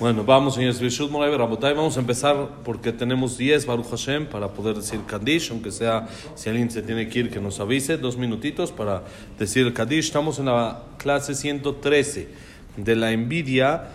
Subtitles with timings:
[0.00, 0.80] Bueno, vamos, señores.
[1.00, 6.48] Vamos a empezar porque tenemos 10 Baruch Hashem para poder decir Kaddish, aunque sea, si
[6.48, 9.04] alguien se tiene que ir, que nos avise, dos minutitos para
[9.38, 10.06] decir el Kaddish.
[10.06, 12.28] Estamos en la clase 113
[12.76, 13.90] de la envidia.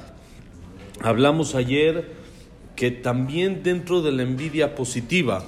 [1.02, 2.12] Hablamos ayer
[2.76, 5.44] que también dentro de la envidia positiva,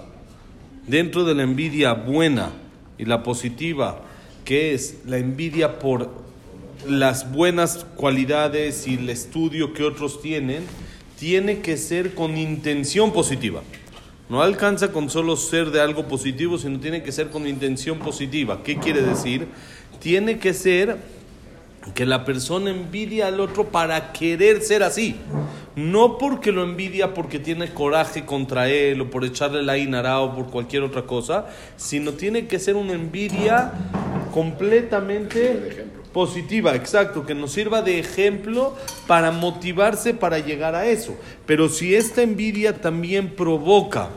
[0.87, 2.51] dentro de la envidia buena
[2.97, 4.01] y la positiva,
[4.43, 6.30] que es la envidia por
[6.87, 10.63] las buenas cualidades y el estudio que otros tienen,
[11.19, 13.61] tiene que ser con intención positiva.
[14.29, 18.63] No alcanza con solo ser de algo positivo, sino tiene que ser con intención positiva.
[18.63, 19.47] ¿Qué quiere decir?
[19.99, 20.97] Tiene que ser
[21.93, 25.15] que la persona envidia al otro para querer ser así.
[25.75, 30.35] No porque lo envidia porque tiene coraje contra él o por echarle la inara o
[30.35, 33.73] por cualquier otra cosa, sino tiene que ser una envidia
[34.33, 38.75] completamente positiva, exacto, que nos sirva de ejemplo
[39.07, 41.15] para motivarse para llegar a eso.
[41.45, 44.09] Pero si esta envidia también provoca,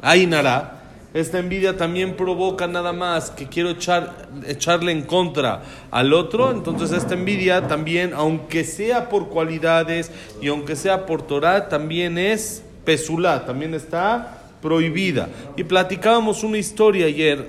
[0.00, 0.82] Ainara,
[1.14, 6.90] esta envidia también provoca nada más que quiero echar, echarle en contra al otro, entonces
[6.92, 13.44] esta envidia también, aunque sea por cualidades y aunque sea por Torah, también es pesulá,
[13.44, 15.28] también está prohibida.
[15.56, 17.46] Y platicábamos una historia ayer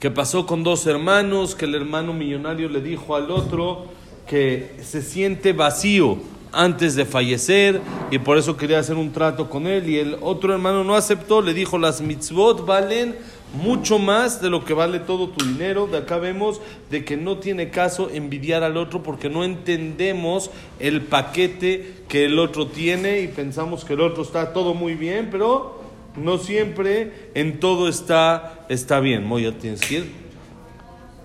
[0.00, 3.84] que pasó con dos hermanos, que el hermano millonario le dijo al otro
[4.26, 6.16] que se siente vacío
[6.52, 10.54] antes de fallecer y por eso quería hacer un trato con él y el otro
[10.54, 13.14] hermano no aceptó, le dijo las mitzvot valen
[13.52, 15.86] mucho más de lo que vale todo tu dinero.
[15.86, 21.02] De acá vemos de que no tiene caso envidiar al otro porque no entendemos el
[21.02, 25.79] paquete que el otro tiene y pensamos que el otro está todo muy bien, pero
[26.15, 29.25] no siempre en todo está, está bien.
[29.25, 30.11] Moya, tienes que ir.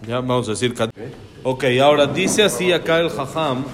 [0.07, 0.75] Ya vamos a decir.
[1.43, 3.65] Ok, ahora dice así acá el Jajam.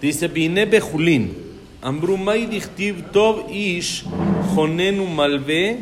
[0.00, 1.48] Dice, Bine Bejulín.
[1.80, 4.04] Ambrumay dichtiv tov ish
[4.54, 5.76] jonenu malve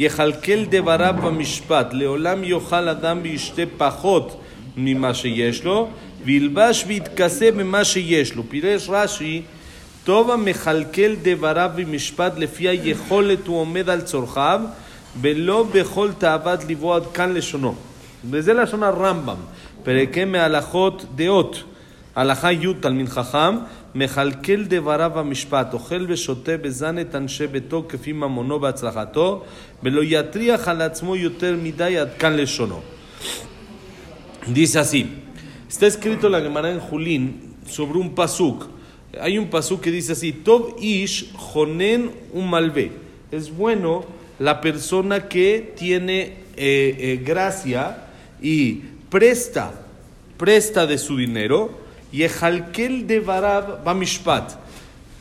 [0.00, 4.40] יכלכל דבריו במשפט, לעולם יאכל אדם וישתה פחות
[4.76, 5.88] ממה שיש לו,
[6.24, 8.42] וילבש ויתכסה במה שיש לו.
[8.48, 9.42] פירש רש"י
[10.04, 14.60] טוב המכלכל דבריו במשפט לפי היכולת הוא עומד על צורכיו
[15.20, 17.74] ולא בכל תאוות ליבו עד כאן לשונו.
[18.30, 19.36] וזה לשון הרמב"ם,
[19.82, 21.62] פרקי מהלכות דעות.
[22.16, 23.56] הלכה י' תלמיד חכם,
[23.94, 29.44] מכלכל דבריו במשפט, אוכל ושותה בזן את אנשי ביתו כפי ממונו והצלחתו,
[29.82, 32.80] ולא יטריח על עצמו יותר מדי עד כאן לשונו.
[34.46, 35.02] Dice así,
[35.68, 38.64] está escrito la Gemara en Julín sobre un pasuk
[39.21, 42.91] hay un pasú que dice así, Tov ish jonen un malve.
[43.31, 44.05] Es bueno
[44.39, 46.21] la persona que tiene
[46.57, 48.07] eh, eh, gracia
[48.41, 49.73] y presta,
[50.37, 51.71] presta de su dinero,
[52.11, 54.53] y ejalkel de varab bamishpat.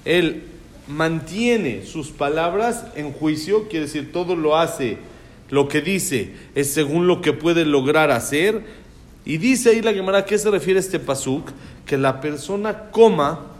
[0.04, 0.44] Él
[0.86, 4.98] mantiene sus palabras en juicio, quiere decir, todo lo hace,
[5.50, 8.62] lo que dice es según lo que puede lograr hacer.
[9.24, 11.50] Y dice ahí la Gemara, ¿a qué se refiere este pasuk?
[11.86, 13.53] Que la persona coma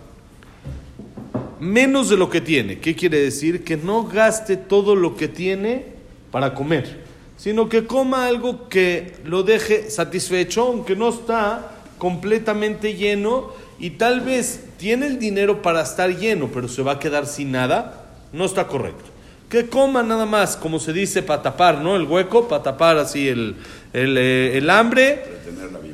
[1.64, 2.78] menos de lo que tiene.
[2.78, 3.64] ¿Qué quiere decir?
[3.64, 5.86] Que no gaste todo lo que tiene
[6.30, 7.00] para comer,
[7.36, 14.20] sino que coma algo que lo deje satisfecho, aunque no está completamente lleno y tal
[14.20, 18.44] vez tiene el dinero para estar lleno, pero se va a quedar sin nada, no
[18.44, 19.04] está correcto.
[19.48, 21.96] Que coma nada más, como se dice, para tapar, ¿no?
[21.96, 23.56] El hueco, para tapar así el,
[23.92, 25.22] el, eh, el hambre.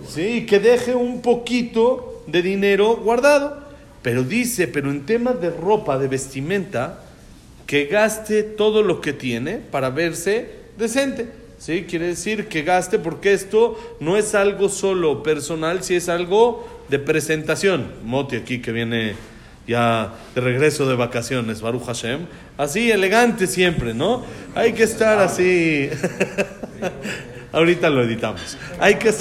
[0.09, 3.70] Sí, que deje un poquito de dinero guardado.
[4.03, 7.01] Pero dice, pero en temas de ropa, de vestimenta,
[7.67, 11.29] que gaste todo lo que tiene para verse decente.
[11.59, 11.85] ¿Sí?
[11.89, 16.99] Quiere decir que gaste porque esto no es algo solo personal, si es algo de
[16.99, 17.93] presentación.
[18.03, 19.15] Moti aquí que viene
[19.67, 22.21] ya de regreso de vacaciones, Baruch Hashem.
[22.57, 24.25] Así, elegante siempre, ¿no?
[24.55, 25.91] Hay que estar así.
[27.53, 28.57] Ahorita lo editamos.
[28.79, 29.11] Hay que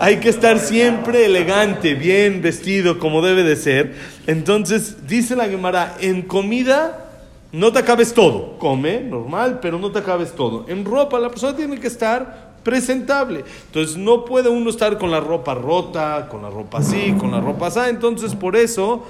[0.00, 3.94] hay que estar siempre elegante, bien vestido, como debe de ser.
[4.26, 7.10] Entonces, dice la Gemara, en comida
[7.52, 8.58] no te acabes todo.
[8.58, 10.64] Come, normal, pero no te acabes todo.
[10.68, 13.44] En ropa la persona tiene que estar presentable.
[13.66, 17.40] Entonces, no puede uno estar con la ropa rota, con la ropa así, con la
[17.40, 17.80] ropa así.
[17.88, 19.04] Entonces, por eso,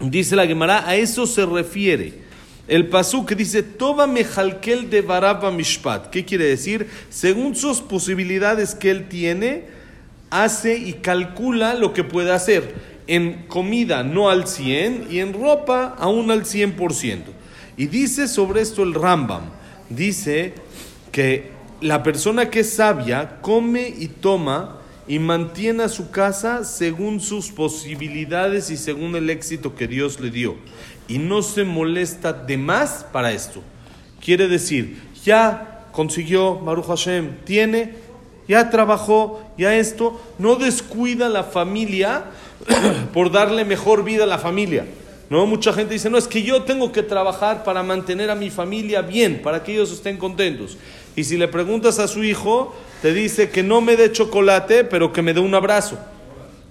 [0.00, 2.23] dice la Gemara, a eso se refiere.
[2.66, 6.08] El pasú que dice, Toba mejalkel de baraba mishpat.
[6.10, 6.88] ¿Qué quiere decir?
[7.10, 9.64] Según sus posibilidades que él tiene,
[10.30, 12.74] hace y calcula lo que puede hacer.
[13.06, 17.18] En comida no al 100 y en ropa aún al 100%.
[17.76, 19.42] Y dice sobre esto el Rambam.
[19.90, 20.54] Dice
[21.12, 21.50] que
[21.82, 27.50] la persona que es sabia come y toma y mantiene a su casa según sus
[27.50, 30.56] posibilidades y según el éxito que Dios le dio.
[31.08, 33.62] Y no se molesta de más para esto.
[34.24, 37.94] Quiere decir, ya consiguió, Baruch Hashem, tiene,
[38.48, 42.24] ya trabajó, ya esto, no descuida la familia
[43.12, 44.86] por darle mejor vida a la familia.
[45.30, 48.50] No, mucha gente dice, no, es que yo tengo que trabajar para mantener a mi
[48.50, 50.76] familia bien, para que ellos estén contentos.
[51.16, 55.12] Y si le preguntas a su hijo, te dice que no me dé chocolate, pero
[55.12, 55.98] que me dé un abrazo.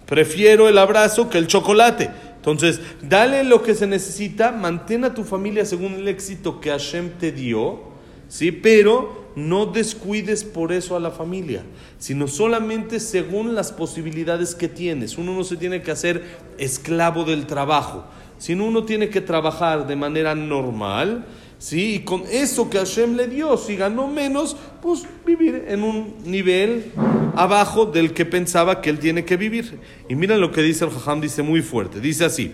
[0.05, 2.09] Prefiero el abrazo que el chocolate.
[2.35, 7.11] Entonces, dale lo que se necesita, mantén a tu familia según el éxito que Hashem
[7.11, 7.79] te dio,
[8.27, 8.51] ¿sí?
[8.51, 11.63] Pero no descuides por eso a la familia,
[11.99, 15.17] sino solamente según las posibilidades que tienes.
[15.17, 16.21] Uno no se tiene que hacer
[16.57, 18.05] esclavo del trabajo,
[18.37, 21.25] sino uno tiene que trabajar de manera normal
[21.62, 21.94] ¿sí?
[21.94, 26.92] Y con eso que Hashem le dio, si ganó menos, pues vivir en un nivel
[27.36, 29.78] abajo del que pensaba que él tiene que vivir.
[30.08, 32.52] Y miren lo que dice el Jajam, dice muy fuerte, dice así.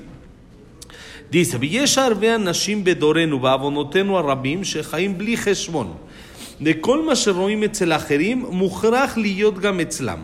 [1.30, 5.94] dice, ויש הרבה אנשים בדורנו בעוונותינו הרבים שחיים בלי חשבון.
[6.60, 10.18] לכל מה שרואים אצל אחרים מוכרח להיות גם אצלם.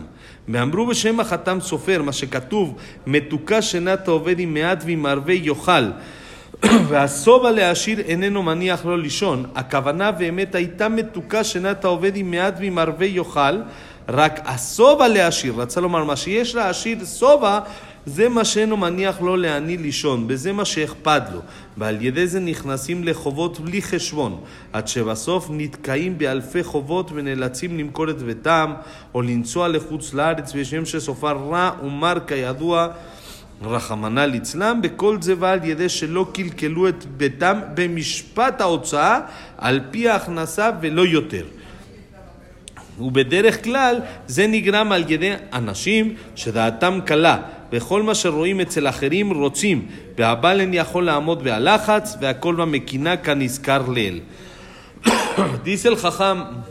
[0.47, 2.75] ואמרו בשם החתם סופר, מה שכתוב,
[3.07, 5.83] מתוקה שנת העובד עם מעט ועם הרבה יאכל.
[6.88, 9.46] והשובע להעשיר איננו מניח לו לישון.
[9.54, 13.60] הכוונה באמת הייתה מתוקה שנת העובד עם מעט ועם הרבה יאכל,
[14.08, 17.60] רק השובע להעשיר, רצה לומר, מה שיש להעשיר שובע,
[18.06, 21.40] זה מה שאינו מניח לו לעני לישון, בזה מה שאכפת לו,
[21.76, 24.40] ועל ידי זה נכנסים לחובות בלי חשבון,
[24.72, 28.72] עד שבסוף נתקעים באלפי חובות ונאלצים למכור את ביתם,
[29.14, 32.88] או לנסוע לחוץ לארץ, בשם שסופר רע ומר כידוע
[33.61, 39.19] רחמנא ליצלם, בכל זה ועל ידי שלא קלקלו את ביתם במשפט ההוצאה
[39.57, 41.45] על פי ההכנסה ולא יותר.
[42.99, 47.37] ובדרך כלל זה נגרם על ידי אנשים שדעתם קלה
[47.71, 49.85] וכל מה שרואים אצל אחרים רוצים
[50.17, 54.19] והבעל אין יכול לעמוד בהלחץ והכל במקינה כנזכר לעיל.
[55.65, 56.63] Dice el jajam,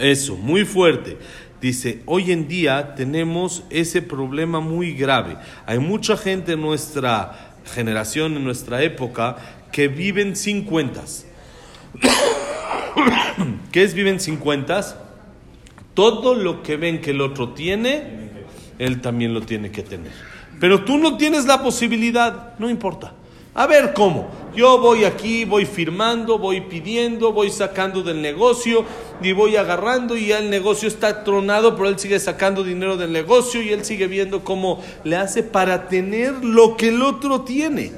[0.00, 1.16] eso, muy fuerte.
[1.61, 5.37] Dice, hoy en día tenemos ese problema muy grave.
[5.65, 9.37] Hay mucha gente en nuestra generación, en nuestra época,
[9.71, 11.25] que viven sin cuentas.
[13.71, 14.97] ¿Qué es viven sin cuentas?
[15.95, 18.03] Todo lo que ven que el otro tiene,
[18.77, 20.11] él también lo tiene que tener.
[20.59, 23.13] Pero tú no tienes la posibilidad, no importa.
[23.57, 24.29] A ver cómo.
[24.55, 28.85] Yo voy aquí, voy firmando, voy pidiendo, voy sacando del negocio
[29.19, 33.11] y voy agarrando y ya el negocio está tronado, pero él sigue sacando dinero del
[33.11, 37.93] negocio y él sigue viendo cómo le hace para tener lo que el otro tiene.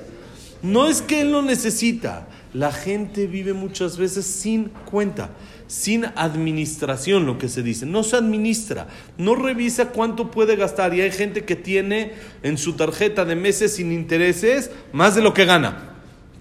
[0.62, 2.26] No es que él lo necesita.
[2.54, 5.30] La gente vive muchas veces sin cuenta
[5.69, 7.86] sin administración, lo que se dice.
[7.86, 8.88] No se administra,
[9.19, 10.95] no revisa cuánto puede gastar.
[10.95, 15.31] Y hay gente que tiene en su tarjeta de meses sin intereses más de lo
[15.33, 15.94] que gana.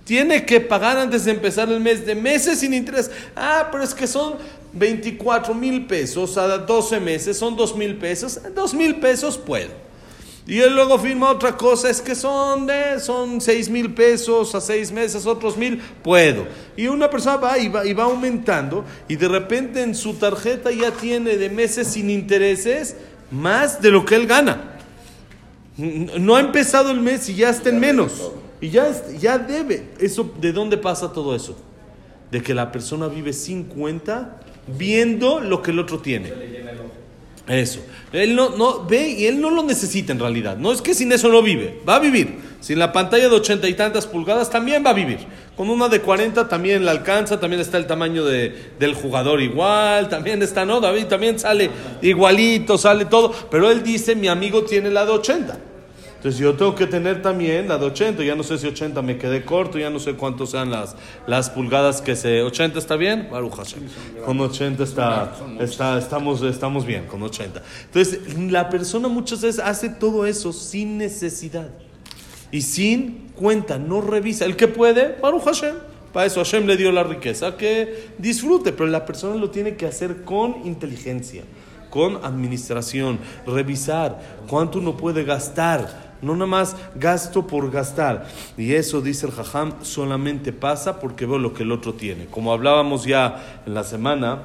[0.05, 3.11] Tiene que pagar antes de empezar el mes de meses sin interés.
[3.37, 4.37] Ah, pero es que son
[4.73, 8.41] 24 mil pesos a 12 meses, son 2 mil pesos.
[8.55, 9.88] 2 mil pesos puedo.
[10.49, 14.63] Y él luego firma otra cosa, es que son de, son seis mil pesos a
[14.63, 16.47] seis meses, otros mil, puedo.
[16.75, 20.71] Y una persona va y, va y va aumentando y de repente en su tarjeta
[20.71, 22.97] ya tiene de meses sin intereses
[23.31, 24.79] más de lo que él gana.
[25.77, 28.33] No ha empezado el mes y ya está en menos.
[28.63, 29.91] Y ya, ya debe.
[30.01, 31.59] Eso, ¿De dónde pasa todo eso?
[32.31, 36.33] De que la persona vive sin cuenta viendo lo que el otro tiene.
[37.49, 37.81] Eso.
[38.13, 40.57] Él no, no ve y él no lo necesita en realidad.
[40.59, 41.81] No es que sin eso no vive.
[41.89, 42.39] Va a vivir.
[42.61, 45.19] Sin la pantalla de ochenta y tantas pulgadas también va a vivir.
[45.57, 47.41] Con una de cuarenta también la alcanza.
[47.41, 50.09] También está el tamaño de, del jugador igual.
[50.09, 50.81] También está, ¿no?
[50.81, 51.71] David también sale
[52.03, 53.35] igualito, sale todo.
[53.51, 55.59] Pero él dice, mi amigo tiene la de ochenta.
[56.19, 59.19] Entonces yo tengo que tener también la de 80, ya no sé si 80 me
[59.19, 60.97] quedé corto, ya no sé cuántos sean las,
[61.29, 62.43] las pulgadas que se...
[62.43, 63.29] ¿80 está bien?
[64.25, 67.63] Con 80 está, está, estamos, estamos bien, con 80.
[67.85, 71.69] Entonces la persona muchas veces hace todo eso sin necesidad
[72.51, 74.45] y sin cuenta, no revisa.
[74.45, 75.77] El que puede, Baruch Hashem.
[76.13, 79.87] Para eso Hashem le dio la riqueza, que disfrute, pero la persona lo tiene que
[79.87, 81.45] hacer con inteligencia,
[81.91, 88.27] con administración, revisar cuánto uno puede gastar no nada más gasto por gastar.
[88.57, 92.27] Y eso, dice el Jajam, solamente pasa porque veo lo que el otro tiene.
[92.27, 94.43] Como hablábamos ya en la semana,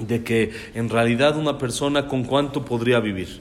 [0.00, 3.40] de que en realidad una persona con cuánto podría vivir.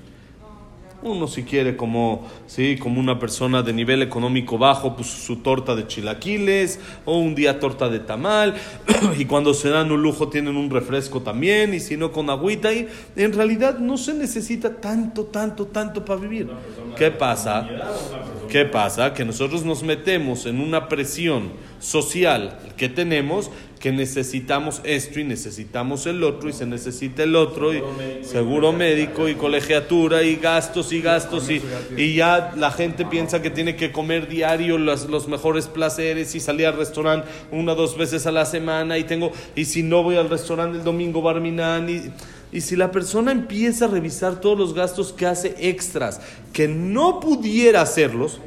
[1.01, 5.73] Uno si quiere como, sí, como una persona de nivel económico bajo, pues su torta
[5.75, 8.55] de chilaquiles, o un día torta de tamal,
[9.17, 12.73] y cuando se dan un lujo tienen un refresco también, y si no con agüita,
[12.73, 16.49] y en realidad no se necesita tanto, tanto, tanto para vivir.
[16.97, 17.67] ¿Qué pasa?
[18.49, 19.13] ¿Qué pasa?
[19.13, 26.05] Que nosotros nos metemos en una presión social que tenemos que necesitamos esto y necesitamos
[26.05, 27.81] el otro y se necesita el otro y
[28.23, 31.61] seguro médico y colegiatura y gastos y gastos y,
[31.95, 36.39] y ya la gente piensa que tiene que comer diario los, los mejores placeres y
[36.39, 40.03] salir al restaurante una o dos veces a la semana y tengo y si no
[40.03, 42.01] voy al restaurante el domingo barminan y
[42.51, 46.19] y si la persona empieza a revisar todos los gastos que hace extras,
[46.51, 48.41] que no pudiera hacerlos,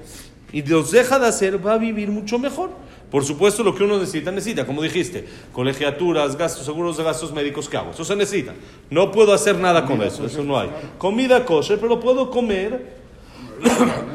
[0.52, 2.70] y los deja de hacer, va a vivir mucho mejor.
[3.12, 7.69] Por supuesto, lo que uno necesita, necesita, como dijiste, colegiaturas, gastos, seguros de gastos médicos,
[7.69, 7.90] ¿qué hago?
[7.92, 8.54] Eso se necesita.
[8.90, 10.71] No puedo hacer nada con eso, eso no hay.
[10.99, 13.00] Comida kosher, pero puedo comer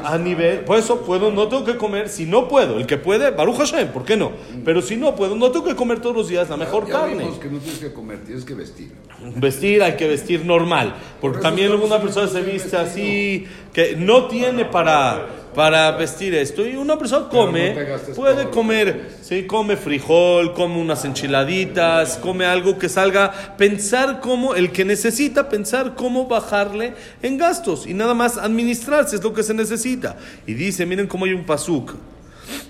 [0.04, 3.30] a nivel, por eso puedo, no tengo que comer, si no puedo, el que puede,
[3.30, 4.32] Baruch Hashem, ¿por qué no?
[4.64, 7.30] Pero si no puedo, no tengo que comer todos los días la mejor Ya carne.
[7.40, 8.92] que no tienes que comer, tienes que vestir.
[9.36, 12.82] Vestir hay que vestir normal, porque Por también estamos una persona se viste vestido.
[12.82, 19.16] así, que no tiene para, para vestir esto, y una persona come, no puede comer,
[19.22, 25.48] sí, come frijol, come unas enchiladitas, come algo que salga, pensar cómo, el que necesita
[25.48, 30.16] pensar cómo bajarle en gastos, y nada más administrarse es lo que se necesita.
[30.46, 31.94] Y dice, miren cómo hay un pasuk,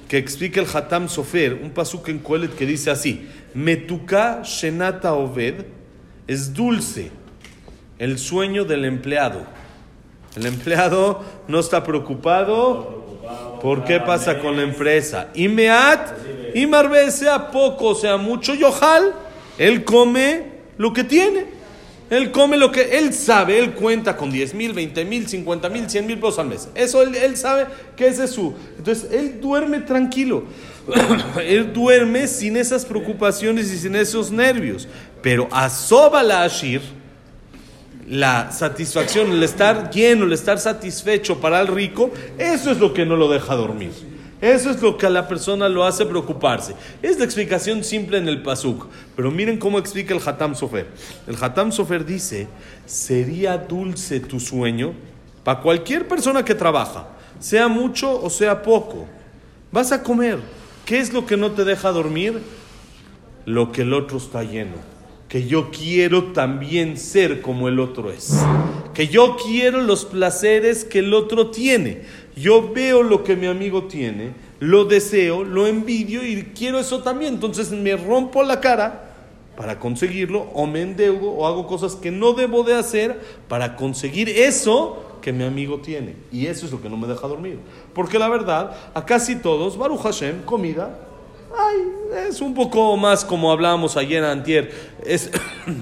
[0.08, 5.66] que explica el Hatam Sofer, un pasuk en Kohelet que dice así: Metuka Shenata Oved
[6.26, 7.10] es dulce
[7.98, 9.57] el sueño del empleado.
[10.36, 13.04] El empleado no está preocupado
[13.60, 15.28] por qué pasa con la empresa.
[15.34, 19.14] Y Meat, y Marbe, sea poco, sea mucho, Yohal,
[19.58, 20.44] él come
[20.76, 21.58] lo que tiene.
[22.10, 25.90] Él come lo que él sabe, él cuenta con 10 mil, 20 mil, 50 mil,
[25.90, 26.68] 100 mil pesos al mes.
[26.74, 27.66] Eso él, sabe
[27.96, 28.54] que ese es su.
[28.78, 30.44] Entonces él duerme tranquilo.
[31.44, 34.88] él duerme sin esas preocupaciones y sin esos nervios.
[35.20, 36.80] Pero asoba ashir,
[38.08, 43.04] la satisfacción, el estar lleno, el estar satisfecho para el rico, eso es lo que
[43.04, 43.92] no lo deja dormir.
[44.40, 46.74] Eso es lo que a la persona lo hace preocuparse.
[47.02, 48.86] Es la explicación simple en el Pasuk.
[49.16, 50.86] Pero miren cómo explica el Hatam Sofer.
[51.26, 52.46] El Hatam Sofer dice,
[52.86, 54.94] sería dulce tu sueño
[55.42, 57.08] para cualquier persona que trabaja,
[57.40, 59.06] sea mucho o sea poco.
[59.72, 60.38] Vas a comer.
[60.86, 62.40] ¿Qué es lo que no te deja dormir?
[63.44, 64.97] Lo que el otro está lleno
[65.28, 68.34] que yo quiero también ser como el otro es,
[68.94, 72.02] que yo quiero los placeres que el otro tiene,
[72.34, 77.34] yo veo lo que mi amigo tiene, lo deseo, lo envidio y quiero eso también,
[77.34, 79.04] entonces me rompo la cara
[79.56, 84.28] para conseguirlo o me endeudo o hago cosas que no debo de hacer para conseguir
[84.28, 86.14] eso que mi amigo tiene.
[86.30, 87.58] Y eso es lo que no me deja dormir.
[87.92, 91.07] Porque la verdad, a casi todos, Baruch Hashem, comida,
[91.58, 94.70] Ay, es un poco más como hablábamos ayer antier.
[95.04, 95.30] Es,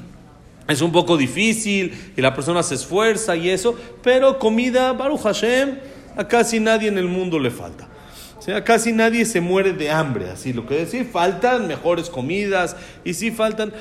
[0.68, 5.78] es un poco difícil y la persona se esfuerza y eso, pero comida, Baruch Hashem,
[6.16, 7.88] a casi nadie en el mundo le falta.
[8.38, 12.76] O sea, casi nadie se muere de hambre, así lo que decir, faltan mejores comidas
[13.04, 13.72] y sí faltan.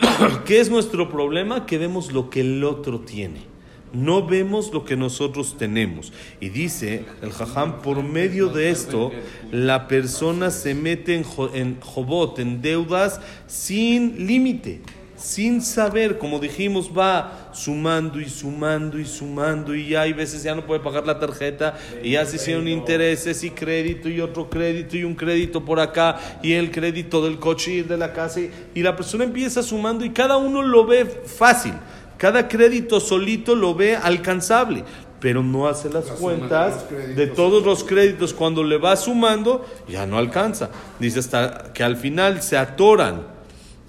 [0.44, 1.66] ¿Qué es nuestro problema?
[1.66, 3.57] Que vemos lo que el otro tiene.
[3.92, 6.12] No vemos lo que nosotros tenemos.
[6.40, 9.12] Y dice el jajam, por medio de esto,
[9.50, 14.80] la persona se mete en, en jobot, en deudas, sin límite,
[15.16, 20.54] sin saber, como dijimos, va sumando y sumando y sumando, y ya hay veces ya
[20.54, 24.96] no puede pagar la tarjeta, y ya se hicieron intereses y crédito y otro crédito
[24.96, 28.40] y un crédito por acá, y el crédito del coche y el de la casa,
[28.74, 31.74] y la persona empieza sumando y cada uno lo ve fácil.
[32.18, 34.84] Cada crédito solito lo ve alcanzable,
[35.20, 38.34] pero no hace las La cuentas de todos los créditos.
[38.34, 40.70] Cuando le va sumando, ya no alcanza.
[40.98, 43.22] Dice hasta que al final se atoran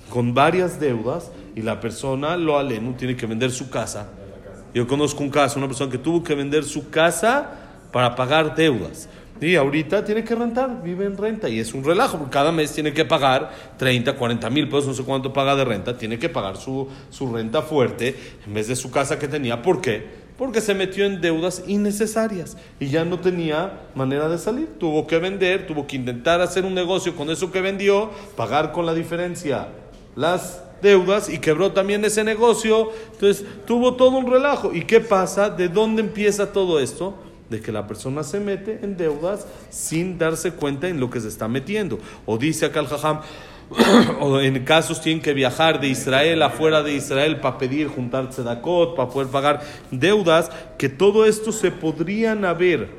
[0.10, 4.08] con varias deudas y la persona, lo aleno, tiene que vender su casa.
[4.74, 7.50] Yo conozco un caso, una persona que tuvo que vender su casa
[7.92, 9.10] para pagar deudas.
[9.42, 12.74] Y ahorita tiene que rentar, vive en renta y es un relajo, porque cada mes
[12.74, 16.28] tiene que pagar 30, 40 mil pesos, no sé cuánto paga de renta, tiene que
[16.28, 18.16] pagar su, su renta fuerte
[18.46, 19.62] en vez de su casa que tenía.
[19.62, 20.06] ¿Por qué?
[20.38, 24.68] Porque se metió en deudas innecesarias y ya no tenía manera de salir.
[24.78, 28.86] Tuvo que vender, tuvo que intentar hacer un negocio con eso que vendió, pagar con
[28.86, 29.68] la diferencia
[30.16, 32.92] las deudas y quebró también ese negocio.
[33.14, 34.74] Entonces tuvo todo un relajo.
[34.74, 35.50] ¿Y qué pasa?
[35.50, 37.16] ¿De dónde empieza todo esto?
[37.50, 41.28] De que la persona se mete en deudas sin darse cuenta en lo que se
[41.28, 42.00] está metiendo.
[42.26, 43.22] O dice acá el jajam,
[44.20, 48.96] o en casos tienen que viajar de Israel afuera de Israel para pedir juntar tzedakot,
[48.96, 52.90] para poder pagar deudas, que todo esto se podrían haber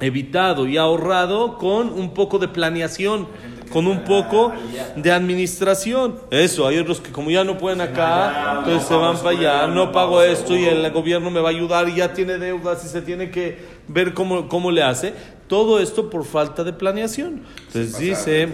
[0.00, 3.26] evitado y ahorrado con un poco de planeación
[3.68, 4.52] con un poco
[4.96, 6.16] de administración.
[6.30, 9.92] Eso, hay otros que como ya no pueden acá, entonces se van para allá, no
[9.92, 13.02] pago esto y el gobierno me va a ayudar y ya tiene deudas y se
[13.02, 13.58] tiene que
[13.88, 15.12] ver cómo, cómo le hace.
[15.46, 17.42] Todo esto por falta de planeación.
[17.66, 18.48] Entonces dice...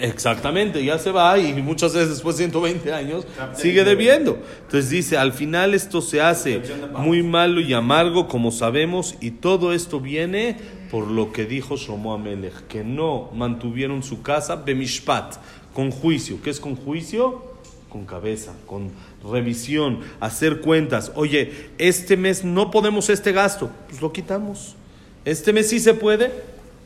[0.00, 4.38] Exactamente, ya se va y muchas veces después de 120 años sigue debiendo.
[4.62, 6.60] Entonces dice, al final esto se hace
[6.98, 10.56] muy malo y amargo como sabemos y todo esto viene
[10.90, 15.36] por lo que dijo Shlomo Amelech, que no mantuvieron su casa bemishpat,
[15.74, 16.38] con juicio.
[16.42, 17.42] ¿Qué es con juicio?
[17.90, 18.90] Con cabeza, con
[19.30, 21.12] revisión, hacer cuentas.
[21.14, 24.76] Oye, este mes no podemos este gasto, pues lo quitamos.
[25.24, 26.32] Este mes sí se puede,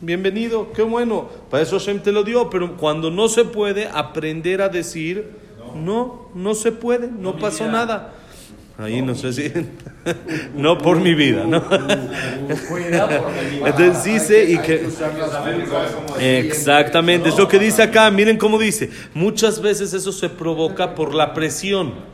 [0.00, 1.28] bienvenido, qué bueno.
[1.50, 5.30] Para eso Hashem te lo dio, pero cuando no se puede, aprender a decir,
[5.74, 8.14] no, no se puede, no pasó nada.
[8.80, 9.52] Ahí no sé si.
[10.56, 11.62] no por mi vida, ¿no?
[13.66, 14.88] Entonces dice y que.
[16.18, 18.10] Exactamente, es lo que dice acá.
[18.10, 18.90] Miren cómo dice.
[19.12, 22.10] Muchas veces eso se provoca por la presión.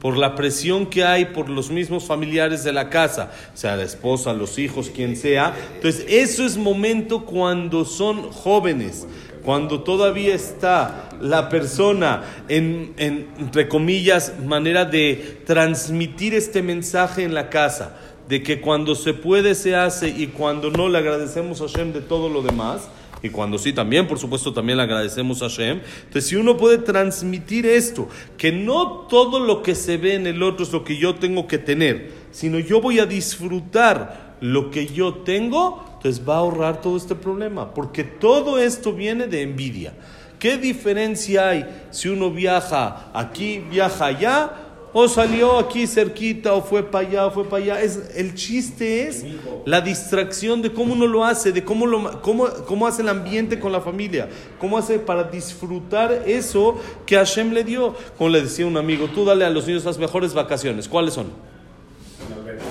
[0.00, 4.32] Por la presión que hay por los mismos familiares de la casa, sea la esposa,
[4.32, 5.54] los hijos, quien sea.
[5.74, 9.06] Entonces, eso es momento cuando son jóvenes
[9.44, 17.50] cuando todavía está la persona en, entre comillas, manera de transmitir este mensaje en la
[17.50, 17.96] casa,
[18.28, 22.00] de que cuando se puede se hace y cuando no le agradecemos a Hashem de
[22.00, 22.88] todo lo demás,
[23.22, 25.80] y cuando sí también, por supuesto, también le agradecemos a Hashem.
[26.04, 30.42] Entonces, si uno puede transmitir esto, que no todo lo que se ve en el
[30.42, 34.86] otro es lo que yo tengo que tener, sino yo voy a disfrutar lo que
[34.86, 39.92] yo tengo, entonces va a ahorrar todo este problema, porque todo esto viene de envidia.
[40.38, 44.50] ¿Qué diferencia hay si uno viaja aquí, viaja allá,
[44.94, 47.82] o salió aquí cerquita, o fue para allá, o fue para allá?
[47.82, 49.26] Es, el chiste es
[49.66, 53.60] la distracción de cómo uno lo hace, de cómo, lo, cómo, cómo hace el ambiente
[53.60, 54.26] con la familia,
[54.58, 57.94] cómo hace para disfrutar eso que Hashem le dio.
[58.16, 60.88] Como le decía un amigo, tú dale a los niños las mejores vacaciones.
[60.88, 61.26] ¿Cuáles son?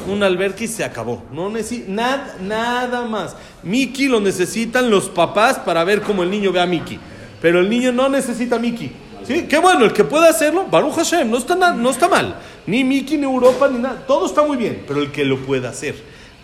[0.07, 1.23] Un albergue y se acabó.
[1.31, 1.51] No
[1.87, 3.35] nada, nada más.
[3.63, 6.99] Mickey lo necesitan los papás para ver cómo el niño ve a Mickey.
[7.41, 8.91] Pero el niño no necesita a Mickey.
[9.25, 9.45] ¿Sí?
[9.47, 12.35] Qué bueno, el que pueda hacerlo, Baruch Hashem, no está, no está mal.
[12.65, 14.03] Ni Mickey, ni Europa, ni nada.
[14.07, 15.95] Todo está muy bien, pero el que lo pueda hacer.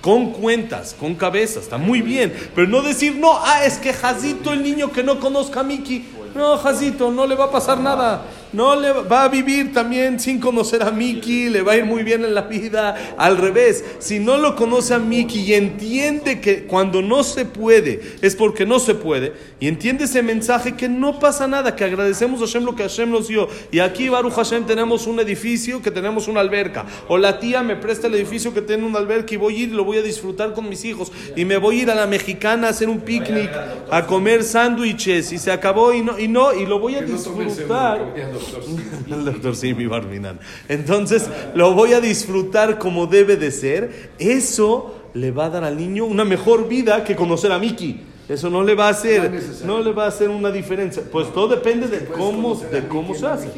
[0.01, 2.31] Con cuentas, con cabeza, está muy bien.
[2.53, 6.05] Pero no decir, no, ah, es que Jazito, el niño que no conozca a Mickey.
[6.35, 8.23] No, Jazito, no le va a pasar nada
[8.55, 12.03] no le va a vivir también sin conocer a Miki, le va a ir muy
[12.03, 13.15] bien en la vida.
[13.17, 18.01] Al revés, si no lo conoce a Miki y entiende que cuando no se puede
[18.21, 22.41] es porque no se puede, y entiende ese mensaje que no pasa nada, que agradecemos
[22.41, 23.47] a Hashem lo que Hashem nos dio.
[23.71, 26.85] Y aquí, Baruch Hashem, tenemos un edificio que tenemos una alberca.
[27.07, 29.69] O la tía me presta el edificio que tiene una alberca y voy a ir
[29.69, 31.11] y lo voy a disfrutar con mis hijos.
[31.35, 33.49] Y me voy a ir a la mexicana a hacer un picnic,
[33.91, 35.31] a comer sándwiches.
[35.31, 38.13] Y se acabó y no, y no, y lo voy a disfrutar.
[39.09, 40.39] El doctor Simi Barminan.
[40.67, 44.11] Entonces, lo voy a disfrutar como debe de ser.
[44.19, 48.01] Eso le va a dar al niño una mejor vida que conocer a Mickey.
[48.27, 49.31] Eso no le va a hacer,
[49.65, 51.03] no, le va a hacer una diferencia.
[51.11, 53.49] Pues todo depende de cómo, de cómo se hace.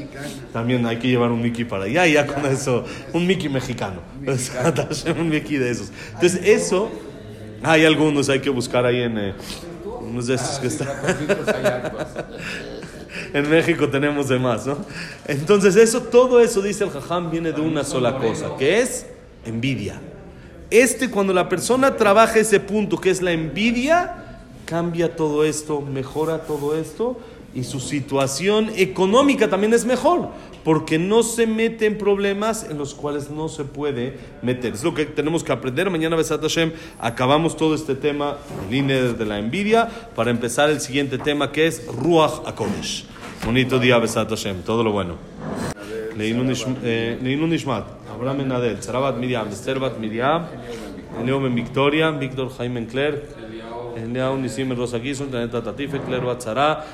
[0.52, 4.02] También hay que llevar un Mickey para allá, y ya con eso, un Mickey mexicano.
[5.18, 5.90] un Mickey de esos.
[6.16, 6.90] Entonces, eso,
[7.64, 9.34] hay algunos, hay que buscar ahí en eh,
[10.02, 10.90] unos de estos que están.
[13.34, 14.78] en México tenemos de más, ¿no?
[15.26, 19.06] Entonces eso, todo eso, dice el jajam, viene de una sola cosa, que es
[19.46, 20.02] envidia.
[20.70, 26.40] Este, cuando la persona trabaja ese punto, que es la envidia, cambia todo esto, mejora
[26.40, 27.18] todo esto
[27.58, 30.30] y su situación económica también es mejor,
[30.64, 34.74] porque no se mete en problemas en los cuales no se puede meter.
[34.74, 35.90] Es lo que tenemos que aprender.
[35.90, 40.82] Mañana, Besat Hashem, acabamos todo este tema en línea de la envidia para empezar el
[40.82, 43.17] siguiente tema que es Ruach HaKodesh.
[43.46, 45.16] Bonito día, Besat Hashem, todo lo bueno.
[46.18, 46.44] Leinu
[46.84, 50.48] eh, Nishmat, Abraham Menadel, Sarabat Miriam, Esther Bat Miriam,
[51.24, 53.24] Leo Ben Victoria, Víctor Jaime Cler,
[54.12, 56.86] Leo Nisim Rosa Gison, Janet Tatife, Cler Bat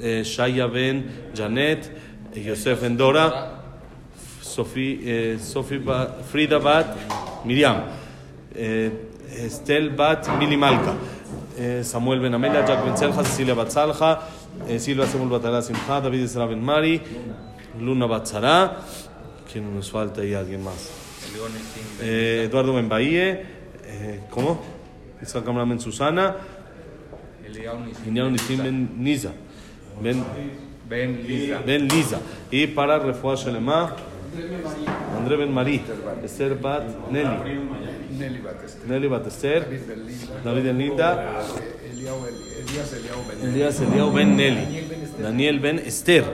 [0.00, 1.90] eh, Shaya Ben Janet,
[2.34, 3.60] Yosef Endora,
[4.40, 5.80] Sofi, Sofi
[6.30, 7.84] Frida Bat Miriam,
[8.54, 10.94] Estel Bat Milimalka,
[11.82, 14.39] Samuel Ben Amelia, Jack Ben Selja, Cecilia Bat Salja, eh,
[14.78, 17.00] Silva Semul Batalá Simcha, David Isra Ben Mari,
[17.80, 18.78] Luna Batzara,
[19.50, 20.90] ¿quién nos falta y alguien más?
[22.00, 23.44] Eh, Eduardo Ben Bahie,
[23.84, 24.60] eh, ¿cómo?
[25.22, 26.36] Isaac Cameramen Susana,
[28.06, 29.30] Eliao Nisim Ben Niza.
[30.02, 30.24] Ben,
[30.88, 31.58] Ben Lisa.
[31.64, 32.20] ben Lisa.
[32.50, 33.94] Y para Refuah Shelema,
[35.16, 35.82] André Ben Marí,
[36.24, 37.60] Esther Bat Nelly,
[38.18, 38.78] Nelly Batista.
[38.88, 39.68] Nelly Bat Esther,
[40.44, 41.42] David Ben Linda,
[42.10, 44.86] Elías Eliao Ben Elías Eliao Ben Nelly,
[45.18, 46.24] Daniel Ben Esther,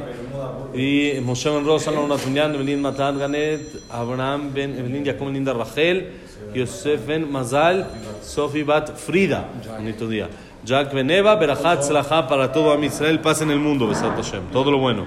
[0.74, 3.60] y Moshe Ben Rosa, Lorna Tunyan, Evelyn Matan Ganet,
[3.90, 6.12] Abraham Ben Evelyn, Jacob Linda Rachel,
[6.54, 7.86] Yosef Ben Mazal,
[8.22, 10.28] Sofi Bat Frida, bonito día.
[10.64, 14.50] Jack Ben Eva, Berachat Slaha para todo Am Israel, paz en el mundo, Besat Hashem,
[14.52, 15.06] todo lo bueno.